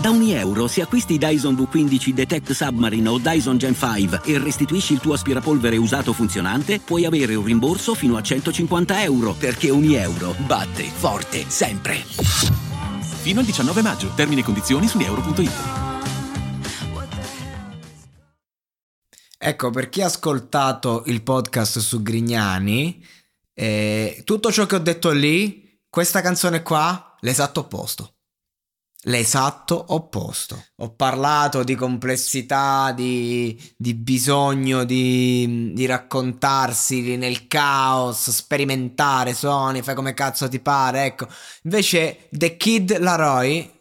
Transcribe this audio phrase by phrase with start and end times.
[0.00, 4.94] Da ogni euro, se acquisti Dyson V15 Detect Submarine o Dyson Gen 5 e restituisci
[4.94, 9.96] il tuo aspirapolvere usato funzionante, puoi avere un rimborso fino a 150 euro, perché ogni
[9.96, 11.96] euro batte forte sempre.
[11.96, 14.10] Fino al 19 maggio.
[14.14, 15.52] Termini e condizioni su euro.it.
[19.36, 23.04] Ecco, per chi ha ascoltato il podcast su Grignani,
[23.52, 28.14] eh, tutto ciò che ho detto lì, questa canzone qua, l'esatto opposto
[29.04, 30.62] l'esatto opposto.
[30.76, 39.94] Ho parlato di complessità, di, di bisogno di, di, raccontarsi nel caos, sperimentare suoni, fai
[39.94, 41.26] come cazzo ti pare, ecco.
[41.62, 43.78] Invece The Kid Laroi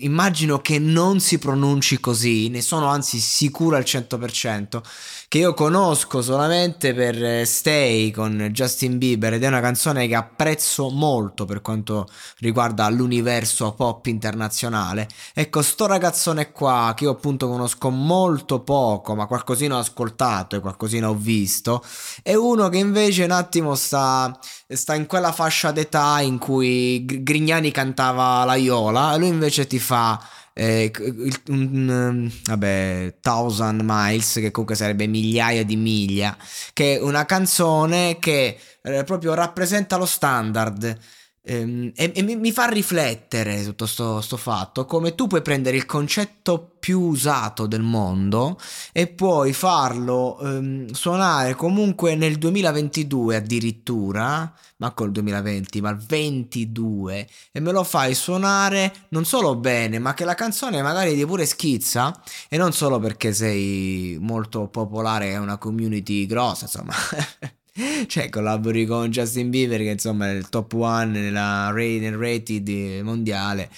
[0.00, 4.80] immagino che non si pronunci così, ne sono anzi sicuro al 100%,
[5.28, 10.14] che io conosco solamente per eh, Stay con Justin Bieber ed è una canzone che
[10.14, 15.06] apprezzo molto per quanto riguarda l'universo pop internazionale.
[15.34, 20.60] Ecco, sto ragazzone qua che io appunto conosco molto poco, ma qualcosina ho ascoltato e
[20.60, 21.84] qualcosina ho visto,
[22.22, 24.34] è uno che invece un attimo sta,
[24.66, 29.78] sta in quella fascia d'età in cui Grignani cantava la Iola e lui invece ti
[29.78, 30.18] fa
[30.58, 36.36] eh, il, un, vabbè, Thousand Miles, che comunque sarebbe migliaia di miglia,
[36.72, 40.98] che è una canzone che eh, proprio rappresenta lo standard.
[41.50, 46.76] Ehm, e, e, mi fa riflettere tutto questo fatto, come tu puoi prendere il concetto
[46.78, 48.58] più usato del mondo
[48.92, 57.26] e puoi farlo ehm, suonare comunque nel 2022 addirittura, ma col 2020, ma il 22,
[57.50, 61.46] e me lo fai suonare non solo bene, ma che la canzone magari ti pure
[61.46, 62.14] schizza,
[62.50, 66.92] e non solo perché sei molto popolare e una community grossa, insomma.
[68.06, 72.68] cioè collabori con Justin Bieber che insomma è il top one nella, nel rated
[73.02, 73.70] mondiale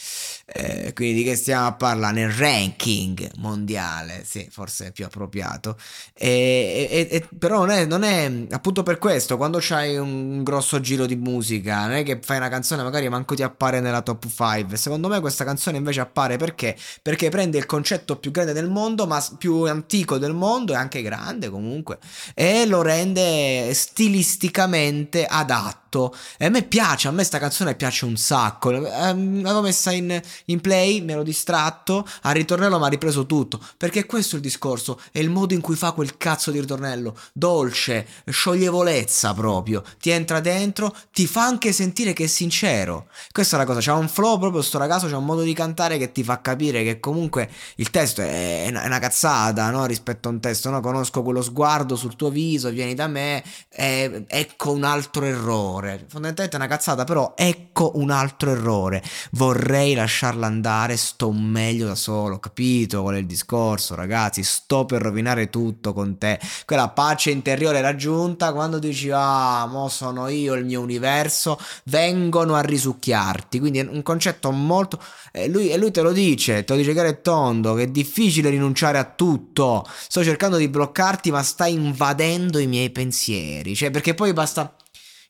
[0.53, 5.77] eh, quindi di che stiamo a parlare nel ranking mondiale sì forse è più appropriato
[6.13, 10.81] e, e, e, però non è, non è, appunto per questo quando c'hai un grosso
[10.81, 14.27] giro di musica non è che fai una canzone magari manco ti appare nella top
[14.27, 18.69] 5 secondo me questa canzone invece appare perché perché prende il concetto più grande del
[18.69, 21.99] mondo ma più antico del mondo e anche grande comunque
[22.35, 26.15] e lo rende stilisticamente adatto.
[26.39, 28.71] E a me piace, a me sta canzone piace un sacco.
[28.71, 33.61] L'avevo messa in, in play, mi ero distratto, al ritornello mi ha ripreso tutto.
[33.77, 37.17] Perché questo è il discorso, è il modo in cui fa quel cazzo di ritornello.
[37.33, 39.83] Dolce, scioglievolezza proprio.
[39.99, 43.09] Ti entra dentro, ti fa anche sentire che è sincero.
[43.33, 45.99] Questa è la cosa, c'ha un flow proprio sto ragazzo, c'ha un modo di cantare
[45.99, 49.87] che ti fa capire che comunque il testo è una, cazzata, no?
[49.87, 50.81] Rispetto a un testo, no?
[50.81, 56.07] Conosco quello sguardo sul tuo viso, vieni da me, eh, ecco un altro errore.
[56.09, 59.03] Fondamentalmente è una cazzata, però ecco un altro errore.
[59.33, 59.95] Vorrei
[60.31, 64.43] lasciarla andare, sto meglio da solo, capito qual è il discorso, ragazzi?
[64.43, 66.39] Sto per rovinare tutto con te.
[66.65, 72.61] Quella pace interiore raggiunta quando dici "Ah, mo sono io il mio universo", vengono a
[72.61, 73.59] risucchiarti.
[73.59, 75.01] Quindi è un concetto molto
[75.33, 77.87] e lui, e lui te lo dice, te lo dice chiaro e tondo, che è
[77.89, 79.87] difficile rinunciare a tutto.
[80.09, 83.75] Sto cercando di bloccarti, ma stai invadendo i miei pensieri.
[83.75, 84.75] Cioè, perché poi basta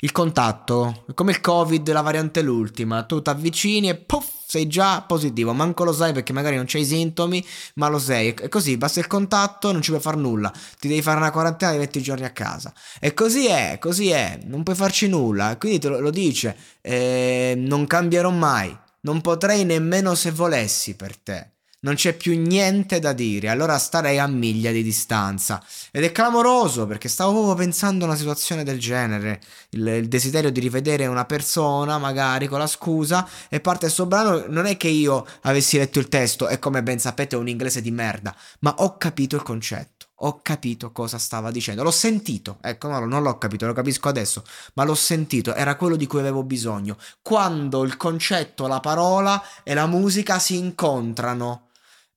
[0.02, 5.00] il contatto, come il Covid, la variante l'ultima, tu ti avvicini e puff, sei già
[5.02, 8.34] positivo, manco lo sai perché magari non c'hai sintomi, ma lo sei.
[8.34, 10.52] E così basta il contatto, non ci puoi fare nulla.
[10.80, 12.74] Ti devi fare una quarantena di 20 giorni a casa.
[12.98, 15.56] E così è, così è, non puoi farci nulla.
[15.56, 21.16] Quindi te lo, lo dice, eh, non cambierò mai, non potrei nemmeno se volessi per
[21.16, 25.62] te non c'è più niente da dire, allora starei a miglia di distanza.
[25.90, 30.50] Ed è clamoroso perché stavo proprio pensando a una situazione del genere, il, il desiderio
[30.50, 34.88] di rivedere una persona, magari con la scusa, e parte questo brano, non è che
[34.88, 38.74] io avessi letto il testo e come ben sapete è un inglese di merda, ma
[38.78, 40.06] ho capito il concetto.
[40.22, 44.44] Ho capito cosa stava dicendo, l'ho sentito, ecco, no, non l'ho capito, lo capisco adesso,
[44.74, 46.98] ma l'ho sentito, era quello di cui avevo bisogno.
[47.22, 51.69] Quando il concetto, la parola e la musica si incontrano,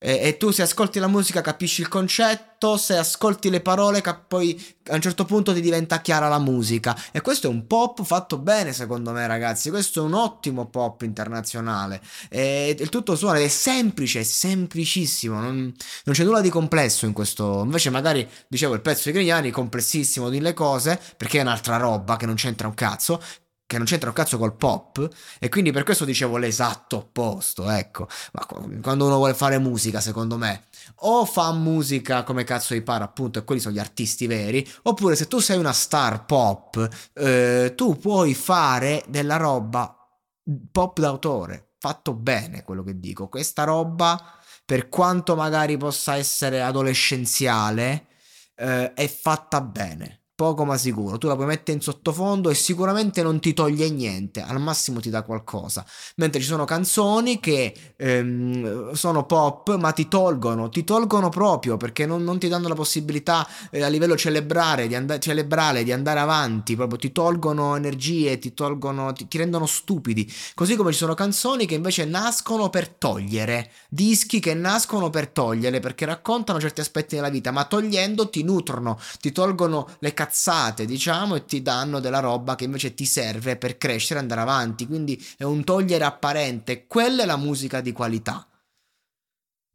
[0.05, 4.25] E, e, tu se ascolti la musica capisci il concetto, se ascolti le parole cap-
[4.27, 6.93] poi a un certo punto ti diventa chiara la musica.
[7.13, 11.03] E questo è un pop fatto bene secondo me ragazzi, questo è un ottimo pop
[11.03, 12.01] internazionale.
[12.27, 15.73] E il tutto suona ed è semplice, è semplicissimo, non,
[16.03, 17.61] non, c'è nulla di complesso in questo.
[17.63, 22.17] Invece magari, dicevo, il pezzo di Grignani complessissimo di le cose, perché è un'altra roba
[22.17, 23.21] che non c'entra un cazzo,
[23.65, 25.07] che non c'entra un cazzo col pop
[25.39, 28.07] e quindi per questo dicevo l'esatto opposto, ecco.
[28.33, 28.45] Ma
[28.81, 30.65] quando uno vuole fare musica, secondo me,
[30.97, 35.27] o fa musica come cazzo pare, appunto, e quelli sono gli artisti veri, oppure se
[35.27, 39.97] tu sei una star pop, eh, tu puoi fare della roba
[40.71, 43.27] pop d'autore, fatto bene quello che dico.
[43.29, 48.07] Questa roba, per quanto magari possa essere adolescenziale,
[48.55, 51.17] eh, è fatta bene poco ma sicuro.
[51.17, 55.09] Tu la puoi mettere in sottofondo e sicuramente non ti toglie niente, al massimo ti
[55.09, 55.85] dà qualcosa.
[56.17, 62.05] Mentre ci sono canzoni che ehm, sono pop ma ti tolgono, ti tolgono proprio perché
[62.05, 66.19] non, non ti danno la possibilità eh, a livello celebrare di, and- celebrale di andare
[66.19, 70.29] avanti, proprio ti tolgono energie, ti tolgono, ti, ti rendono stupidi.
[70.53, 75.79] Così come ci sono canzoni che invece nascono per togliere, dischi che nascono per togliere
[75.79, 80.85] perché raccontano certi aspetti della vita, ma togliendo ti nutrono, ti tolgono le cazzate cazzate,
[80.85, 84.87] diciamo, e ti danno della roba che invece ti serve per crescere e andare avanti.
[84.87, 86.87] Quindi è un togliere apparente.
[86.87, 88.47] Quella è la musica di qualità.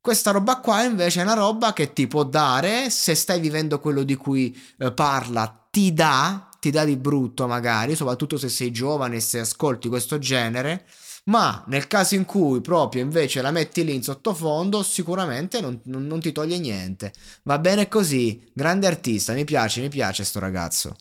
[0.00, 4.02] Questa roba qua invece è una roba che ti può dare, se stai vivendo quello
[4.02, 9.16] di cui eh, parla, ti dà, ti dà di brutto magari, soprattutto se sei giovane
[9.16, 10.87] e se ascolti questo genere,
[11.29, 16.07] ma nel caso in cui proprio invece la metti lì in sottofondo, sicuramente non, non,
[16.07, 17.13] non ti toglie niente.
[17.45, 20.97] Va bene così, grande artista, mi piace, mi piace sto ragazzo.